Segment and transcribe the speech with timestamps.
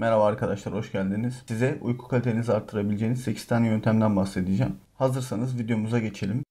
[0.00, 1.42] Merhaba arkadaşlar, hoş geldiniz.
[1.48, 4.76] Size uyku kalitenizi arttırabileceğiniz 8 tane yöntemden bahsedeceğim.
[4.94, 6.44] Hazırsanız videomuza geçelim.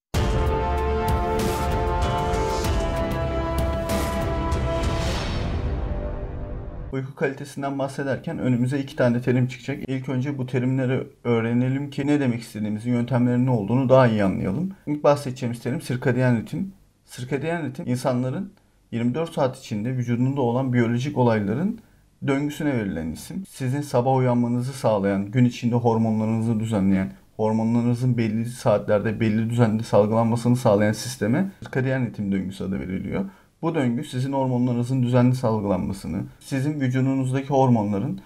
[6.92, 9.90] Uyku kalitesinden bahsederken önümüze iki tane terim çıkacak.
[9.90, 14.72] İlk önce bu terimleri öğrenelim ki ne demek istediğimizi, yöntemlerin ne olduğunu daha iyi anlayalım.
[14.88, 16.74] İlk bahsedeceğimiz terim sirkadiyen ritim.
[17.06, 18.54] Sirkadiyen ritim insanların
[18.92, 21.80] 24 saat içinde vücudunda olan biyolojik olayların
[22.28, 23.44] döngüsüne verilen isim.
[23.50, 30.94] Sizin sabah uyanmanızı sağlayan, gün içinde hormonlarınızı düzenleyen, hormonlarınızın belli saatlerde belli düzende salgılanmasını sağlayan
[30.94, 33.26] sisteme sirkadiyen ritim döngüsü adı veriliyor.
[33.62, 38.22] Bu döngü sizin hormonlarınızın düzenli salgılanmasını, sizin vücudunuzdaki hormonların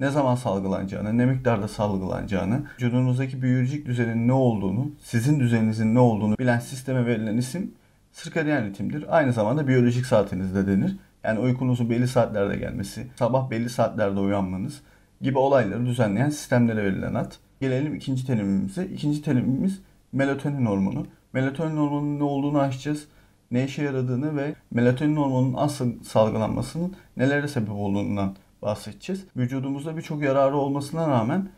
[0.00, 6.38] ne zaman salgılanacağını, ne miktarda salgılanacağını, vücudunuzdaki biyolojik düzenin ne olduğunu, sizin düzeninizin ne olduğunu
[6.38, 7.70] bilen sisteme verilen isim
[8.12, 9.16] sirkadiyen ritimdir.
[9.16, 10.96] Aynı zamanda biyolojik saatiniz de denir.
[11.24, 14.82] Yani uykunuzun belli saatlerde gelmesi, sabah belli saatlerde uyanmanız
[15.20, 17.32] gibi olayları düzenleyen sistemlere verilen ad.
[17.60, 18.86] Gelelim ikinci terimimize.
[18.86, 19.80] İkinci terimimiz
[20.12, 21.06] melatonin hormonu.
[21.32, 23.08] Melatonin hormonunun ne olduğunu açacağız.
[23.50, 29.24] Ne işe yaradığını ve melatonin hormonunun asıl salgılanmasının nelere sebep olduğundan bahsedeceğiz.
[29.36, 31.48] Vücudumuzda birçok yararı olmasına rağmen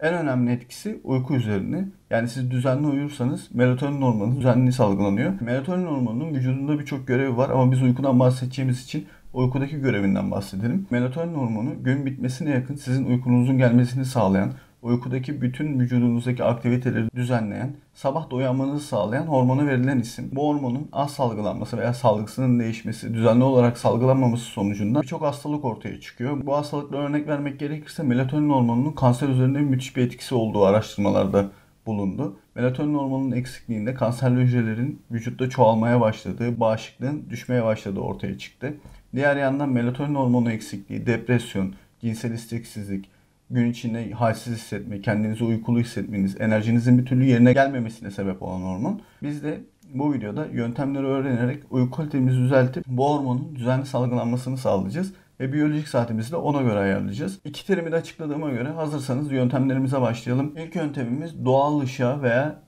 [0.00, 1.88] en önemli etkisi uyku üzerine.
[2.10, 5.40] Yani siz düzenli uyursanız melatonin hormonu düzenli salgılanıyor.
[5.40, 10.86] Melatonin hormonunun vücudunda birçok görevi var ama biz uykudan bahsedeceğimiz için uykudaki görevinden bahsedelim.
[10.90, 18.30] Melatonin hormonu gün bitmesine yakın sizin uykunuzun gelmesini sağlayan, uykudaki bütün vücudunuzdaki aktiviteleri düzenleyen, sabah
[18.30, 20.30] da uyanmanızı sağlayan hormona verilen isim.
[20.32, 26.46] Bu hormonun az salgılanması veya salgısının değişmesi, düzenli olarak salgılanmaması sonucunda birçok hastalık ortaya çıkıyor.
[26.46, 31.50] Bu hastalıklara örnek vermek gerekirse melatonin hormonunun kanser üzerinde müthiş bir etkisi olduğu araştırmalarda
[31.86, 32.36] bulundu.
[32.54, 38.74] Melatonin hormonunun eksikliğinde kanserli hücrelerin vücutta çoğalmaya başladığı, bağışıklığın düşmeye başladığı ortaya çıktı.
[39.14, 43.08] Diğer yandan melatonin hormonu eksikliği, depresyon, cinsel isteksizlik,
[43.50, 49.00] gün içinde halsiz hissetme, kendinizi uykulu hissetmeniz, enerjinizin bir türlü yerine gelmemesine sebep olan hormon.
[49.22, 49.60] Biz de
[49.94, 56.32] bu videoda yöntemleri öğrenerek uyku kalitemizi düzeltip bu hormonun düzenli salgılanmasını sağlayacağız ve biyolojik saatimizi
[56.32, 57.38] de ona göre ayarlayacağız.
[57.44, 60.54] İki terimi de açıkladığıma göre hazırsanız yöntemlerimize başlayalım.
[60.58, 62.62] İlk yöntemimiz doğal ışığa veya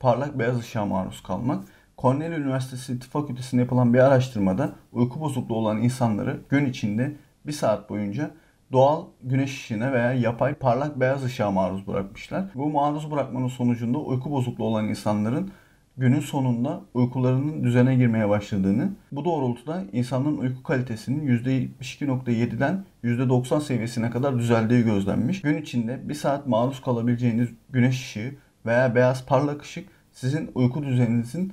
[0.00, 1.64] parlak beyaz ışığa maruz kalmak.
[1.98, 7.12] Cornell Üniversitesi Tıp Fakültesi'nde yapılan bir araştırmada uyku bozukluğu olan insanları gün içinde
[7.46, 8.30] bir saat boyunca
[8.72, 12.44] doğal güneş ışığına veya yapay parlak beyaz ışığa maruz bırakmışlar.
[12.54, 15.50] Bu maruz bırakmanın sonucunda uyku bozukluğu olan insanların
[15.96, 24.38] günün sonunda uykularının düzene girmeye başladığını, bu doğrultuda insanların uyku kalitesinin %72.7'den %90 seviyesine kadar
[24.38, 25.42] düzeldiği gözlenmiş.
[25.42, 28.34] Gün içinde bir saat maruz kalabileceğiniz güneş ışığı
[28.66, 31.52] veya beyaz parlak ışık sizin uyku düzeninizin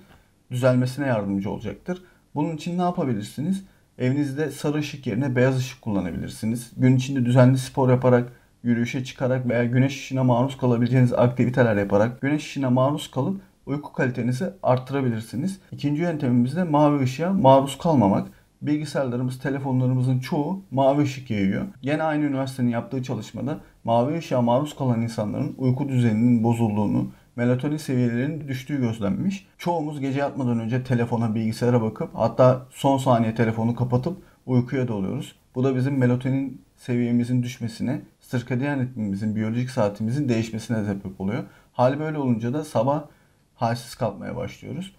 [0.51, 2.03] düzelmesine yardımcı olacaktır.
[2.35, 3.63] Bunun için ne yapabilirsiniz?
[3.97, 6.71] Evinizde sarı ışık yerine beyaz ışık kullanabilirsiniz.
[6.77, 8.31] Gün içinde düzenli spor yaparak,
[8.63, 14.45] yürüyüşe çıkarak veya güneş ışığına maruz kalabileceğiniz aktiviteler yaparak güneş ışığına maruz kalıp uyku kalitenizi
[14.63, 15.59] arttırabilirsiniz.
[15.71, 18.27] İkinci yöntemimiz de mavi ışığa maruz kalmamak.
[18.61, 21.65] Bilgisayarlarımız, telefonlarımızın çoğu mavi ışık yayıyor.
[21.81, 28.47] Yine aynı üniversitenin yaptığı çalışmada mavi ışığa maruz kalan insanların uyku düzeninin bozulduğunu, melatonin seviyelerinin
[28.47, 29.47] düştüğü gözlenmiş.
[29.57, 35.35] Çoğumuz gece yatmadan önce telefona, bilgisayara bakıp hatta son saniye telefonu kapatıp uykuya dalıyoruz.
[35.55, 41.43] Bu da bizim melatonin seviyemizin düşmesine, sirkadiyen ritmimizin, biyolojik saatimizin değişmesine sebep oluyor.
[41.73, 43.03] Hal böyle olunca da sabah
[43.55, 44.95] halsiz kalkmaya başlıyoruz.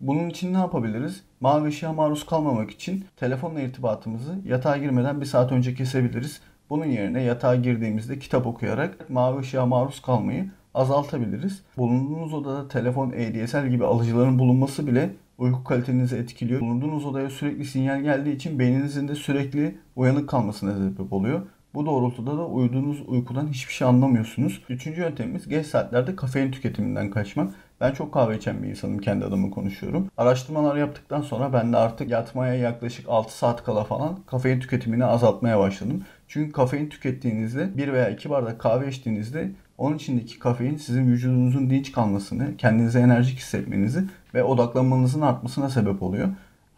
[0.00, 1.24] Bunun için ne yapabiliriz?
[1.40, 6.40] Mavi ışığa maruz kalmamak için telefonla irtibatımızı yatağa girmeden bir saat önce kesebiliriz.
[6.70, 11.62] Bunun yerine yatağa girdiğimizde kitap okuyarak mavi ışığa maruz kalmayı azaltabiliriz.
[11.76, 16.60] Bulunduğunuz odada telefon, ADSL gibi alıcıların bulunması bile uyku kalitenizi etkiliyor.
[16.60, 21.42] Bulunduğunuz odaya sürekli sinyal geldiği için beyninizin de sürekli uyanık kalmasına sebep oluyor.
[21.74, 24.62] Bu doğrultuda da uyuduğunuz uykudan hiçbir şey anlamıyorsunuz.
[24.68, 27.54] Üçüncü yöntemimiz geç saatlerde kafein tüketiminden kaçmak.
[27.80, 30.08] Ben çok kahve içen bir insanım kendi adımı konuşuyorum.
[30.16, 35.58] Araştırmalar yaptıktan sonra ben de artık yatmaya yaklaşık 6 saat kala falan kafein tüketimini azaltmaya
[35.58, 36.02] başladım.
[36.28, 41.92] Çünkü kafein tükettiğinizde bir veya iki bardak kahve içtiğinizde onun içindeki kafein sizin vücudunuzun dinç
[41.92, 44.04] kalmasını, kendinize enerjik hissetmenizi
[44.34, 46.28] ve odaklanmanızın artmasına sebep oluyor.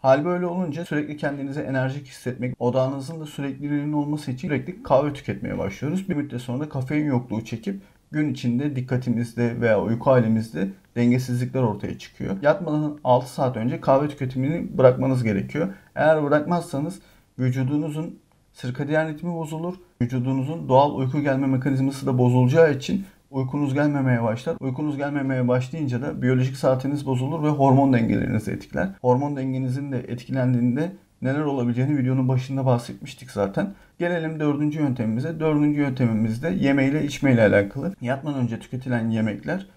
[0.01, 5.57] Hal böyle olunca sürekli kendinize enerjik hissetmek, odağınızın da sürekliliğinin olması için sürekli kahve tüketmeye
[5.57, 6.09] başlıyoruz.
[6.09, 11.97] Bir müddet sonra da kafein yokluğu çekip gün içinde dikkatimizde veya uyku halimizde dengesizlikler ortaya
[11.97, 12.35] çıkıyor.
[12.41, 15.73] Yatmadan 6 saat önce kahve tüketimini bırakmanız gerekiyor.
[15.95, 16.99] Eğer bırakmazsanız
[17.39, 18.19] vücudunuzun
[18.53, 19.73] sirkadiyen ritmi bozulur.
[20.03, 24.55] Vücudunuzun doğal uyku gelme mekanizması da bozulacağı için uykunuz gelmemeye başlar.
[24.59, 28.89] Uykunuz gelmemeye başlayınca da biyolojik saatiniz bozulur ve hormon dengelerinizi etkiler.
[29.01, 30.91] Hormon dengenizin de etkilendiğinde
[31.21, 33.73] neler olabileceğini videonun başında bahsetmiştik zaten.
[33.99, 35.39] Gelelim dördüncü yöntemimize.
[35.39, 37.95] Dördüncü yöntemimiz de yemeğiyle içmeyle alakalı.
[38.01, 39.67] Yatmadan önce tüketilen yemekler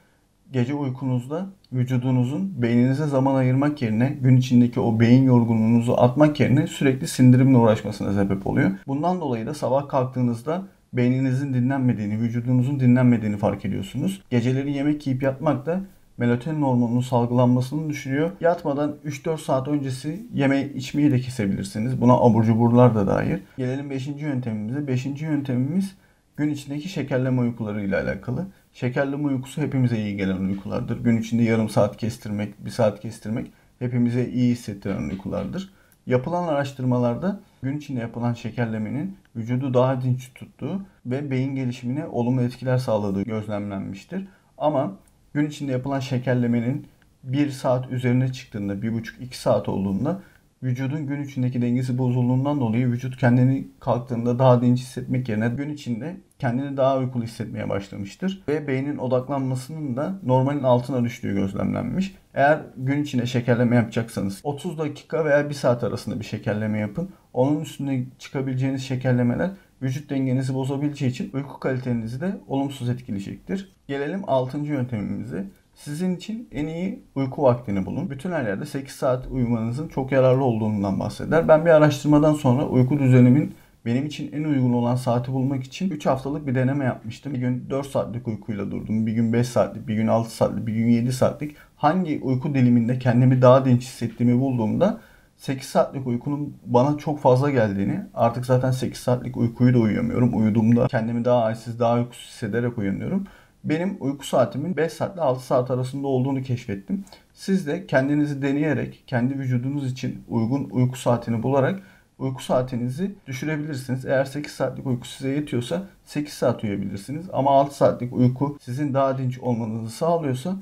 [0.52, 7.08] gece uykunuzda vücudunuzun beyninize zaman ayırmak yerine gün içindeki o beyin yorgunluğunuzu atmak yerine sürekli
[7.08, 8.70] sindirimle uğraşmasına sebep oluyor.
[8.87, 10.62] Bundan dolayı da sabah kalktığınızda
[10.93, 14.22] beyninizin dinlenmediğini, vücudunuzun dinlenmediğini fark ediyorsunuz.
[14.31, 15.81] Geceleri yemek yiyip yatmak da
[16.19, 18.31] melatonin hormonunun salgılanmasını düşürüyor.
[18.40, 22.00] Yatmadan 3-4 saat öncesi yeme içmeyi de kesebilirsiniz.
[22.00, 23.38] Buna abur cuburlar da dahil.
[23.58, 24.06] Gelelim 5.
[24.06, 24.87] yöntemimize.
[24.87, 25.06] 5.
[25.06, 25.94] yöntemimiz
[26.37, 28.46] gün içindeki şekerleme uykuları ile alakalı.
[28.76, 31.05] Şekerleme uykusu hepimize iyi gelen uykulardır.
[31.05, 35.73] Gün içinde yarım saat kestirmek, bir saat kestirmek hepimize iyi hissettiren uykulardır.
[36.06, 42.78] Yapılan araştırmalarda gün içinde yapılan şekerlemenin vücudu daha dinç tuttuğu ve beyin gelişimine olumlu etkiler
[42.78, 44.28] sağladığı gözlemlenmiştir.
[44.58, 44.93] Ama
[45.34, 46.87] gün içinde yapılan şekerlemenin
[47.22, 50.20] 1 saat üzerine çıktığında, 1,5-2 saat olduğunda
[50.66, 56.16] vücudun gün içindeki dengesi bozulduğundan dolayı vücut kendini kalktığında daha dinç hissetmek yerine gün içinde
[56.38, 58.42] kendini daha uykulu hissetmeye başlamıştır.
[58.48, 62.14] Ve beynin odaklanmasının da normalin altına düştüğü gözlemlenmiş.
[62.34, 67.10] Eğer gün içinde şekerleme yapacaksanız 30 dakika veya 1 saat arasında bir şekerleme yapın.
[67.32, 69.50] Onun üstüne çıkabileceğiniz şekerlemeler
[69.82, 73.72] vücut dengenizi bozabileceği için uyku kalitenizi de olumsuz etkileyecektir.
[73.88, 74.58] Gelelim 6.
[74.58, 75.46] yöntemimize.
[75.76, 78.11] Sizin için en iyi uyku vaktini bulun.
[78.11, 81.49] Bütün her yerde 8 saat uyumanızın çok yararlı olduğundan bahseder.
[81.49, 83.55] Ben bir araştırmadan sonra uyku düzenimin
[83.87, 87.34] benim için en uygun olan saati bulmak için 3 haftalık bir deneme yapmıştım.
[87.34, 89.06] Bir gün 4 saatlik uykuyla durdum.
[89.06, 91.56] Bir gün 5 saatlik, bir gün 6 saatlik, bir gün 7 saatlik.
[91.76, 95.00] Hangi uyku diliminde kendimi daha dinç hissettiğimi bulduğumda
[95.37, 100.38] 8 saatlik uykunun bana çok fazla geldiğini, artık zaten 8 saatlik uykuyu da uyuyamıyorum.
[100.38, 103.26] Uyuduğumda kendimi daha halsiz, daha uykusuz hissederek uyanıyorum.
[103.64, 107.05] Benim uyku saatimin 5 saat ile 6 saat arasında olduğunu keşfettim.
[107.35, 111.82] Siz de kendinizi deneyerek, kendi vücudunuz için uygun uyku saatini bularak
[112.19, 114.05] uyku saatinizi düşürebilirsiniz.
[114.05, 117.26] Eğer 8 saatlik uyku size yetiyorsa 8 saat uyuyabilirsiniz.
[117.32, 120.56] Ama 6 saatlik uyku sizin daha dinç olmanızı sağlıyorsa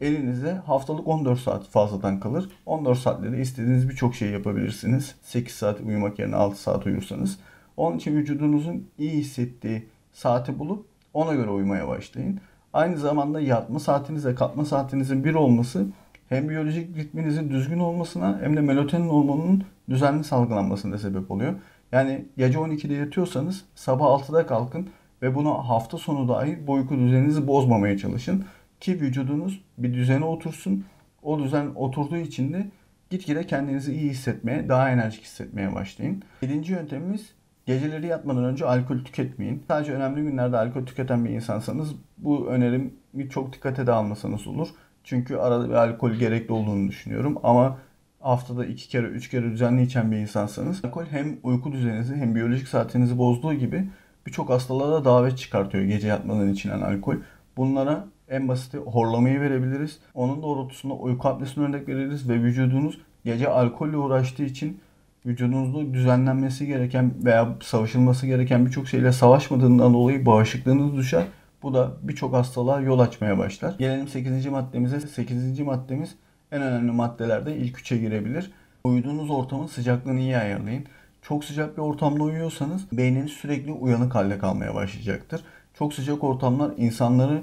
[0.00, 2.48] elinize haftalık 14 saat fazladan kalır.
[2.66, 5.14] 14 saatte de istediğiniz birçok şey yapabilirsiniz.
[5.22, 7.38] 8 saat uyumak yerine 6 saat uyursanız.
[7.76, 12.40] Onun için vücudunuzun iyi hissettiği saati bulup ona göre uyumaya başlayın.
[12.72, 15.86] Aynı zamanda yatma saatinizle kalkma saatinizin bir olması
[16.28, 21.54] hem biyolojik ritminizin düzgün olmasına hem de melatonin hormonunun düzenli salgılanmasına sebep oluyor.
[21.92, 24.88] Yani gece 12'de yatıyorsanız sabah 6'da kalkın
[25.22, 28.44] ve bunu hafta sonu dahil bu uyku düzeninizi bozmamaya çalışın.
[28.80, 30.84] Ki vücudunuz bir düzene otursun.
[31.22, 32.70] O düzen oturduğu için de
[33.10, 36.22] gitgide kendinizi iyi hissetmeye, daha enerjik hissetmeye başlayın.
[36.42, 37.34] Birinci yöntemimiz
[37.66, 39.62] Geceleri yatmadan önce alkol tüketmeyin.
[39.68, 42.94] Sadece önemli günlerde alkol tüketen bir insansanız bu önerim
[43.30, 44.68] çok dikkate de almasanız olur.
[45.04, 47.38] Çünkü arada bir alkol gerekli olduğunu düşünüyorum.
[47.42, 47.78] Ama
[48.20, 52.68] haftada iki kere, üç kere düzenli içen bir insansanız alkol hem uyku düzeninizi hem biyolojik
[52.68, 53.88] saatinizi bozduğu gibi
[54.26, 57.16] birçok hastalığa da davet çıkartıyor gece yatmadan içilen alkol.
[57.56, 59.98] Bunlara en basiti horlamayı verebiliriz.
[60.14, 64.80] Onun doğrultusunda uyku apnesine örnek veririz ve vücudunuz gece alkolle uğraştığı için
[65.26, 71.24] vücudunuzda düzenlenmesi gereken veya savaşılması gereken birçok şeyle savaşmadığından dolayı bağışıklığınız düşer.
[71.62, 73.74] Bu da birçok hastalığa yol açmaya başlar.
[73.78, 74.46] Gelelim 8.
[74.46, 75.00] maddemize.
[75.00, 75.60] 8.
[75.60, 76.14] maddemiz
[76.52, 78.50] en önemli maddelerde ilk üçe girebilir.
[78.84, 80.86] Uyuduğunuz ortamın sıcaklığını iyi ayarlayın.
[81.22, 85.44] Çok sıcak bir ortamda uyuyorsanız beyniniz sürekli uyanık halde kalmaya başlayacaktır.
[85.74, 87.42] Çok sıcak ortamlar insanları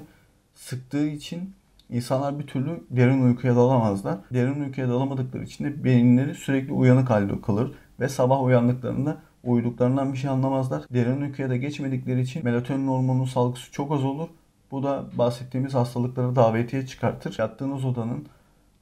[0.54, 1.54] sıktığı için
[1.90, 4.18] İnsanlar bir türlü derin uykuya dalamazlar.
[4.34, 10.18] Derin uykuya dalamadıkları için de beyinleri sürekli uyanık halde kalır ve sabah uyandıklarında uyuduklarından bir
[10.18, 10.82] şey anlamazlar.
[10.90, 14.28] Derin uykuya da geçmedikleri için melatonin hormonunun salgısı çok az olur.
[14.70, 17.36] Bu da bahsettiğimiz hastalıkları davetiye çıkartır.
[17.38, 18.26] Yattığınız odanın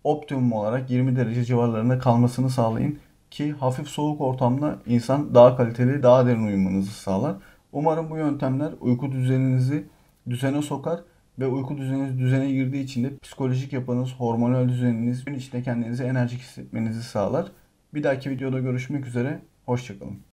[0.04, 2.98] optimum olarak 20 derece civarlarında kalmasını sağlayın
[3.30, 7.36] ki hafif soğuk ortamda insan daha kaliteli, daha derin uyumanızı sağlar.
[7.72, 9.86] Umarım bu yöntemler uyku düzeninizi
[10.30, 11.00] düzene sokar
[11.38, 16.40] ve uyku düzeniniz düzene girdiği için de psikolojik yapınız, hormonal düzeniniz gün içinde kendinizi enerjik
[16.40, 17.52] hissetmenizi sağlar.
[17.94, 19.40] Bir dahaki videoda görüşmek üzere.
[19.66, 20.18] Hoşçakalın.